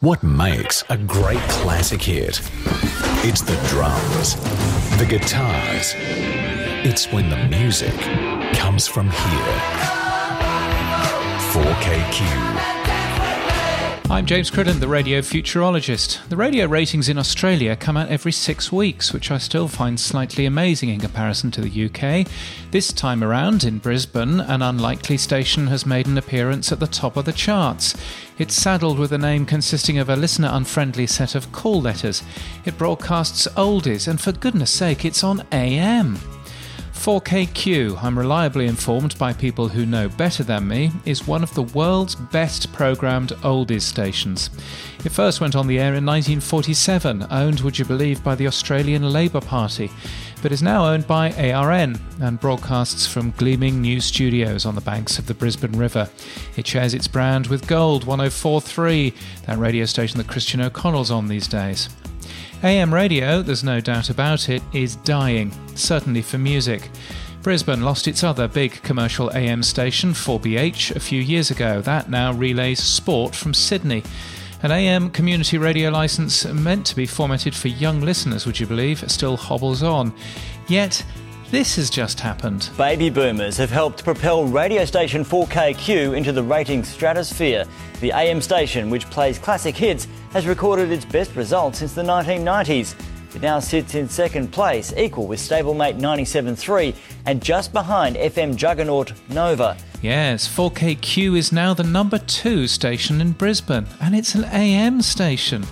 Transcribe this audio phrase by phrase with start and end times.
[0.00, 2.42] What makes a great classic hit?
[3.24, 4.34] It's the drums,
[4.98, 5.94] the guitars.
[6.84, 7.94] It's when the music
[8.52, 9.56] comes from here.
[11.50, 12.75] 4KQ.
[14.08, 16.28] I'm James Cridland, the radio futurologist.
[16.28, 20.46] The radio ratings in Australia come out every six weeks, which I still find slightly
[20.46, 22.28] amazing in comparison to the UK.
[22.70, 27.16] This time around, in Brisbane, an unlikely station has made an appearance at the top
[27.16, 27.96] of the charts.
[28.38, 32.22] It's saddled with a name consisting of a listener unfriendly set of call letters.
[32.64, 36.16] It broadcasts oldies, and for goodness sake, it's on AM.
[36.96, 41.62] 4KQ, I'm reliably informed by people who know better than me, is one of the
[41.62, 44.50] world's best programmed oldies stations.
[45.04, 49.12] It first went on the air in 1947, owned, would you believe, by the Australian
[49.12, 49.88] Labor Party,
[50.42, 55.18] but is now owned by ARN and broadcasts from gleaming new studios on the banks
[55.18, 56.08] of the Brisbane River.
[56.56, 59.14] It shares its brand with Gold 1043,
[59.46, 61.88] that radio station that Christian O'Connell's on these days.
[62.62, 66.90] AM radio, there's no doubt about it, is dying, certainly for music.
[67.42, 71.80] Brisbane lost its other big commercial AM station, 4BH, a few years ago.
[71.82, 74.02] That now relays sport from Sydney.
[74.62, 79.08] An AM community radio licence meant to be formatted for young listeners, would you believe,
[79.10, 80.12] still hobbles on.
[80.66, 81.04] Yet,
[81.50, 82.70] this has just happened.
[82.76, 87.64] Baby boomers have helped propel radio station 4KQ into the ratings stratosphere.
[88.00, 92.94] The AM station, which plays classic hits, has recorded its best results since the 1990s.
[93.34, 96.94] It now sits in second place, equal with stablemate 97.3
[97.26, 99.76] and just behind FM juggernaut Nova.
[100.00, 105.66] Yes, 4KQ is now the number two station in Brisbane, and it's an AM station.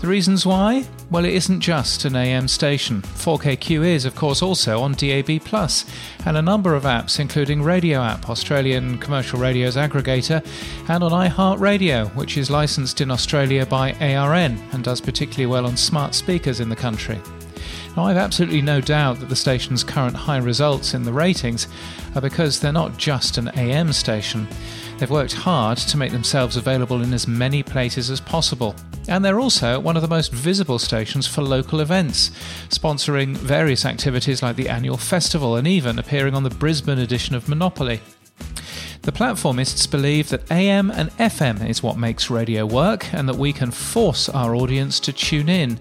[0.00, 0.86] The reasons why?
[1.10, 3.02] Well, it isn't just an AM station.
[3.02, 5.28] 4KQ is, of course, also on DAB,
[6.24, 10.46] and a number of apps, including Radio App, Australian Commercial Radio's aggregator,
[10.88, 15.76] and on iHeartRadio, which is licensed in Australia by ARN and does particularly well on
[15.76, 17.18] smart speakers in the country.
[17.98, 21.66] Now, I've absolutely no doubt that the station's current high results in the ratings
[22.14, 24.46] are because they're not just an AM station.
[24.96, 28.76] They've worked hard to make themselves available in as many places as possible.
[29.08, 32.30] And they're also one of the most visible stations for local events,
[32.68, 37.48] sponsoring various activities like the annual festival and even appearing on the Brisbane edition of
[37.48, 38.00] Monopoly.
[39.02, 43.52] The platformists believe that AM and FM is what makes radio work and that we
[43.52, 45.80] can force our audience to tune in.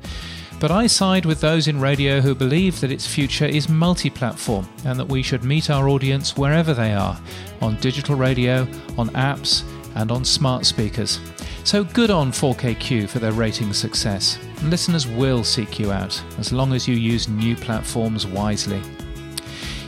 [0.59, 4.67] But I side with those in radio who believe that its future is multi platform
[4.85, 7.19] and that we should meet our audience wherever they are
[7.61, 8.61] on digital radio,
[8.97, 9.63] on apps,
[9.95, 11.19] and on smart speakers.
[11.63, 14.39] So good on 4KQ for their rating success.
[14.63, 18.81] Listeners will seek you out as long as you use new platforms wisely.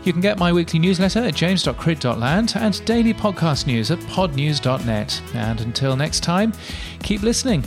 [0.03, 5.21] You can get my weekly newsletter at james.crid.land and daily podcast news at podnews.net.
[5.33, 6.53] And until next time,
[7.01, 7.63] keep listening